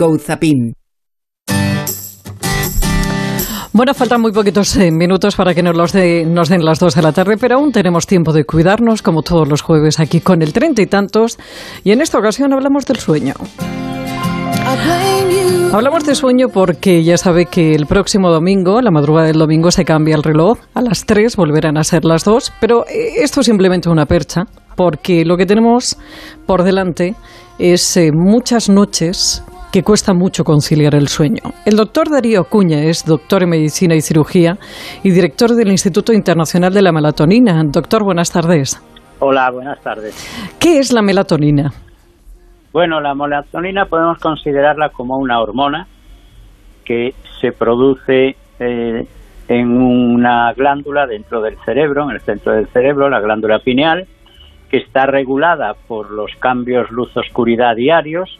Couzapin. 0.00 0.72
Bueno, 3.74 3.92
faltan 3.92 4.22
muy 4.22 4.32
poquitos 4.32 4.74
eh, 4.76 4.90
minutos 4.90 5.36
para 5.36 5.54
que 5.54 5.62
nos, 5.62 5.76
los 5.76 5.92
de, 5.92 6.24
nos 6.24 6.48
den 6.48 6.64
las 6.64 6.78
dos 6.78 6.94
de 6.94 7.02
la 7.02 7.12
tarde, 7.12 7.36
pero 7.38 7.56
aún 7.56 7.70
tenemos 7.70 8.06
tiempo 8.06 8.32
de 8.32 8.44
cuidarnos, 8.44 9.02
como 9.02 9.20
todos 9.22 9.46
los 9.46 9.60
jueves 9.60 10.00
aquí 10.00 10.20
con 10.20 10.40
el 10.40 10.54
treinta 10.54 10.80
y 10.80 10.86
tantos. 10.86 11.38
Y 11.84 11.92
en 11.92 12.00
esta 12.00 12.18
ocasión 12.18 12.54
hablamos 12.54 12.86
del 12.86 12.96
sueño. 12.96 13.34
Hablamos 15.70 16.06
de 16.06 16.14
sueño 16.14 16.48
porque 16.48 17.04
ya 17.04 17.18
sabe 17.18 17.44
que 17.44 17.74
el 17.74 17.84
próximo 17.84 18.30
domingo, 18.30 18.80
la 18.80 18.90
madrugada 18.90 19.26
del 19.26 19.38
domingo, 19.38 19.70
se 19.70 19.84
cambia 19.84 20.16
el 20.16 20.22
reloj. 20.22 20.58
A 20.72 20.80
las 20.80 21.04
3 21.04 21.36
volverán 21.36 21.76
a 21.76 21.84
ser 21.84 22.06
las 22.06 22.24
2. 22.24 22.54
Pero 22.58 22.86
eh, 22.86 23.22
esto 23.22 23.40
es 23.40 23.46
simplemente 23.46 23.90
una 23.90 24.06
percha, 24.06 24.44
porque 24.76 25.26
lo 25.26 25.36
que 25.36 25.44
tenemos 25.44 25.98
por 26.46 26.62
delante 26.62 27.14
es 27.58 27.96
eh, 27.98 28.10
muchas 28.12 28.70
noches 28.70 29.44
que 29.72 29.82
cuesta 29.82 30.12
mucho 30.14 30.44
conciliar 30.44 30.94
el 30.94 31.08
sueño. 31.08 31.42
El 31.64 31.76
doctor 31.76 32.10
Darío 32.10 32.40
Acuña 32.40 32.82
es 32.82 33.04
doctor 33.04 33.42
en 33.42 33.50
medicina 33.50 33.94
y 33.94 34.00
cirugía 34.00 34.58
y 35.02 35.10
director 35.10 35.50
del 35.50 35.68
Instituto 35.68 36.12
Internacional 36.12 36.74
de 36.74 36.82
la 36.82 36.92
Melatonina. 36.92 37.62
Doctor, 37.64 38.02
buenas 38.02 38.30
tardes. 38.32 38.80
Hola, 39.20 39.50
buenas 39.50 39.80
tardes. 39.82 40.14
¿Qué 40.58 40.78
es 40.78 40.92
la 40.92 41.02
melatonina? 41.02 41.72
Bueno, 42.72 43.00
la 43.00 43.14
melatonina 43.14 43.84
podemos 43.84 44.18
considerarla 44.18 44.88
como 44.88 45.18
una 45.18 45.40
hormona 45.40 45.86
que 46.84 47.14
se 47.40 47.52
produce 47.52 48.36
eh, 48.58 49.06
en 49.48 49.82
una 49.82 50.52
glándula 50.54 51.06
dentro 51.06 51.42
del 51.42 51.56
cerebro, 51.64 52.04
en 52.04 52.16
el 52.16 52.20
centro 52.20 52.52
del 52.52 52.66
cerebro, 52.68 53.10
la 53.10 53.20
glándula 53.20 53.58
pineal, 53.58 54.06
que 54.70 54.78
está 54.78 55.06
regulada 55.06 55.74
por 55.74 56.10
los 56.10 56.34
cambios 56.36 56.90
luz-oscuridad 56.90 57.76
diarios 57.76 58.38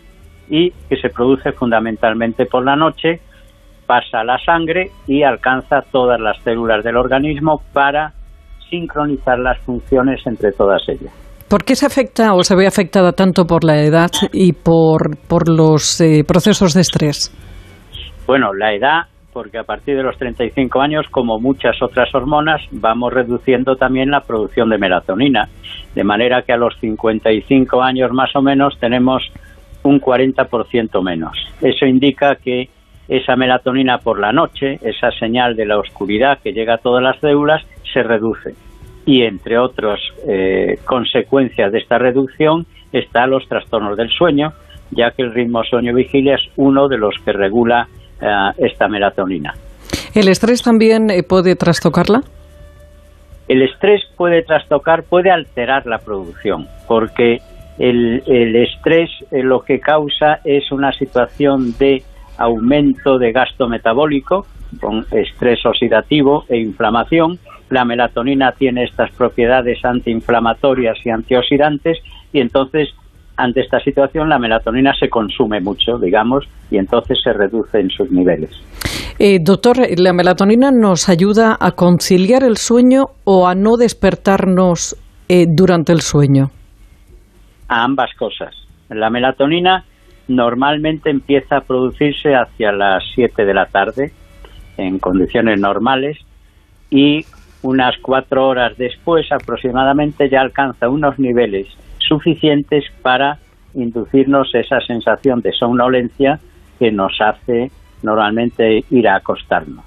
y 0.51 0.71
que 0.89 0.97
se 0.97 1.09
produce 1.09 1.53
fundamentalmente 1.53 2.45
por 2.45 2.65
la 2.65 2.77
noche, 2.77 3.21
pasa 3.87 4.21
a 4.21 4.25
la 4.25 4.39
sangre 4.45 4.91
y 5.07 5.23
alcanza 5.23 5.83
todas 5.91 6.21
las 6.21 6.41
células 6.43 6.85
del 6.85 6.97
organismo 6.97 7.63
para 7.73 8.13
sincronizar 8.69 9.39
las 9.39 9.59
funciones 9.61 10.21
entre 10.27 10.53
todas 10.53 10.83
ellas. 10.89 11.13
¿Por 11.49 11.65
qué 11.65 11.75
se 11.75 11.87
afecta 11.87 12.35
o 12.35 12.45
se 12.45 12.55
ve 12.55 12.67
afectada 12.69 13.13
tanto 13.13 13.45
por 13.45 13.65
la 13.65 13.83
edad 13.83 14.11
y 14.33 14.53
por, 14.53 15.17
por 15.27 15.49
los 15.49 16.01
eh, 16.01 16.23
procesos 16.27 16.75
de 16.75 16.83
estrés? 16.83 17.35
Bueno, 18.25 18.55
la 18.55 18.73
edad, 18.73 19.01
porque 19.33 19.59
a 19.59 19.65
partir 19.65 19.97
de 19.97 20.05
los 20.05 20.17
35 20.17 20.81
años, 20.81 21.07
como 21.11 21.41
muchas 21.41 21.83
otras 21.83 22.15
hormonas, 22.15 22.61
vamos 22.71 23.13
reduciendo 23.13 23.75
también 23.75 24.13
la 24.13 24.21
producción 24.21 24.71
de 24.71 24.79
melatonina, 24.79 25.49
de 25.97 26.05
manera 26.05 26.43
que 26.43 26.53
a 26.53 26.57
los 26.57 26.79
55 26.79 27.83
años 27.83 28.13
más 28.13 28.31
o 28.37 28.43
menos 28.43 28.79
tenemos 28.79 29.25
un 29.83 30.01
40% 30.01 31.03
menos. 31.03 31.37
Eso 31.61 31.87
indica 31.87 32.37
que 32.37 32.69
esa 33.09 33.35
melatonina 33.35 33.99
por 33.99 34.21
la 34.21 34.33
noche, 34.33 34.79
esa 34.83 35.11
señal 35.13 35.57
de 35.57 35.67
la 35.67 35.79
oscuridad 35.79 36.39
que 36.43 36.53
llega 36.53 36.75
a 36.75 36.79
todas 36.79 37.03
las 37.03 37.19
células, 37.19 37.63
se 37.93 38.03
reduce. 38.03 38.55
Y 39.05 39.23
entre 39.23 39.59
otras 39.59 39.99
eh, 40.29 40.79
consecuencias 40.85 41.73
de 41.73 41.79
esta 41.79 41.99
reducción 41.99 42.67
están 42.93 43.31
los 43.31 43.49
trastornos 43.49 43.97
del 43.97 44.11
sueño, 44.11 44.53
ya 44.91 45.11
que 45.11 45.23
el 45.23 45.33
ritmo 45.33 45.65
sueño-vigilia 45.65 46.37
es 46.37 46.43
uno 46.57 46.89
de 46.89 46.99
los 46.99 47.15
que 47.25 47.33
regula 47.33 47.89
eh, 48.21 48.27
esta 48.59 48.89
melatonina. 48.89 49.55
¿El 50.15 50.29
estrés 50.29 50.63
también 50.63 51.11
eh, 51.11 51.23
puede 51.23 51.57
trastocarla? 51.57 52.23
El 53.49 53.63
estrés 53.63 54.03
puede 54.17 54.43
trastocar, 54.43 55.03
puede 55.03 55.31
alterar 55.31 55.87
la 55.87 55.99
producción, 55.99 56.69
porque 56.87 57.39
el, 57.81 58.57
estrés 58.57 59.11
eh, 59.31 59.43
lo 59.43 59.61
que 59.61 59.81
causa 59.81 60.41
es 60.45 60.71
una 60.71 60.93
situación 60.93 61.75
de 61.79 62.03
aumento 62.37 63.19
de 63.19 63.33
gasto 63.33 63.69
metabólico, 63.69 64.47
con 64.81 65.05
estrés 65.11 65.65
oxidativo 65.65 66.45
e 66.49 66.59
inflamación. 66.59 67.39
La 67.71 67.85
melatonina 67.85 68.53
tiene 68.53 68.85
estas 68.85 69.11
propiedades 69.13 69.85
antiinflamatorias 69.85 70.99
y 71.05 71.11
antioxidantes 71.11 71.99
y 72.33 72.41
entonces 72.41 72.91
ante 73.37 73.63
esta 73.63 73.81
situación 73.81 74.29
la 74.29 74.39
melatonina 74.39 74.93
se 74.99 75.09
consume 75.09 75.61
mucho, 75.61 75.99
digamos, 75.99 76.45
y 76.71 76.77
entonces 76.77 77.19
se 77.25 77.33
reduce 77.33 77.81
en 77.81 77.89
sus 77.89 78.11
niveles. 78.11 78.51
Eh, 79.19 79.39
doctor, 79.41 79.79
¿la 79.97 80.13
melatonina 80.13 80.71
nos 80.71 81.09
ayuda 81.09 81.57
a 81.59 81.73
conciliar 81.73 82.43
el 82.43 82.59
sueño 82.59 83.07
o 83.25 83.49
a 83.49 83.55
no 83.55 83.77
despertarnos 83.79 84.97
eh, 85.29 85.47
durante 85.49 85.93
el 85.93 86.03
sueño? 86.03 86.51
A 87.71 87.85
ambas 87.85 88.13
cosas. 88.15 88.55
La 88.91 89.11
melatonina 89.11 89.85
normalmente 90.27 91.09
empieza 91.09 91.59
a 91.59 91.61
producirse 91.61 92.35
hacia 92.35 92.73
las 92.73 93.03
7 93.15 93.45
de 93.45 93.55
la 93.55 93.67
tarde 93.67 94.13
en 94.77 94.99
condiciones 94.99 95.59
normales 95.61 96.19
y 96.91 97.25
unas 97.63 97.97
cuatro 97.99 98.49
horas 98.49 98.77
después 98.77 99.31
aproximadamente 99.31 100.29
ya 100.29 100.41
alcanza 100.41 100.89
unos 100.89 101.19
niveles 101.19 101.69
suficientes 101.99 102.85
para 103.03 103.39
inducirnos 103.75 104.53
esa 104.55 104.81
sensación 104.81 105.41
de 105.41 105.53
somnolencia 105.53 106.41
que 106.79 106.91
nos 106.91 107.21
hace 107.21 107.71
normalmente 108.03 108.85
ir 108.91 109.09
a 109.09 109.17
acostarnos. 109.17 109.85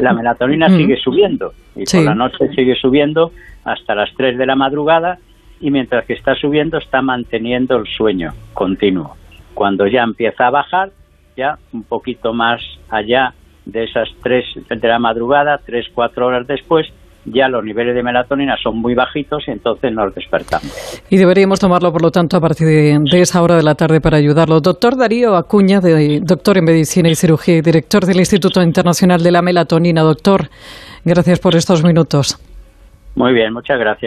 La 0.00 0.12
melatonina 0.12 0.68
sigue 0.68 0.96
subiendo 0.96 1.52
y 1.76 1.84
por 1.84 2.02
la 2.02 2.14
noche 2.14 2.48
sigue 2.56 2.74
subiendo 2.74 3.30
hasta 3.64 3.94
las 3.94 4.12
3 4.16 4.36
de 4.36 4.46
la 4.46 4.56
madrugada 4.56 5.18
y 5.60 5.70
mientras 5.70 6.06
que 6.06 6.14
está 6.14 6.34
subiendo 6.34 6.78
está 6.78 7.02
manteniendo 7.02 7.76
el 7.76 7.86
sueño 7.86 8.32
continuo. 8.54 9.16
Cuando 9.54 9.86
ya 9.86 10.02
empieza 10.02 10.46
a 10.46 10.50
bajar, 10.50 10.90
ya 11.36 11.58
un 11.72 11.84
poquito 11.84 12.32
más 12.32 12.60
allá 12.88 13.34
de 13.66 13.84
esas 13.84 14.08
tres 14.22 14.44
de 14.68 14.88
la 14.88 14.98
madrugada, 14.98 15.60
tres, 15.64 15.86
cuatro 15.94 16.26
horas 16.26 16.46
después, 16.46 16.86
ya 17.26 17.48
los 17.48 17.62
niveles 17.62 17.94
de 17.94 18.02
melatonina 18.02 18.56
son 18.62 18.78
muy 18.78 18.94
bajitos 18.94 19.46
y 19.46 19.50
entonces 19.50 19.92
nos 19.92 20.14
despertamos. 20.14 21.02
Y 21.10 21.18
deberíamos 21.18 21.60
tomarlo, 21.60 21.92
por 21.92 22.02
lo 22.02 22.10
tanto, 22.10 22.38
a 22.38 22.40
partir 22.40 22.66
de, 22.66 23.20
esa 23.20 23.42
hora 23.42 23.56
de 23.56 23.62
la 23.62 23.74
tarde 23.74 24.00
para 24.00 24.16
ayudarlo. 24.16 24.60
Doctor 24.60 24.96
Darío 24.96 25.36
Acuña, 25.36 25.80
de, 25.80 26.20
doctor 26.22 26.58
en 26.58 26.64
Medicina 26.64 27.10
y 27.10 27.14
Cirugía 27.14 27.58
y 27.58 27.60
director 27.60 28.06
del 28.06 28.18
Instituto 28.18 28.62
Internacional 28.62 29.22
de 29.22 29.30
la 29.30 29.42
Melatonina. 29.42 30.02
Doctor, 30.02 30.48
gracias 31.04 31.38
por 31.38 31.54
estos 31.54 31.84
minutos. 31.84 32.38
Muy 33.14 33.34
bien, 33.34 33.52
muchas 33.52 33.78
gracias. 33.78 33.98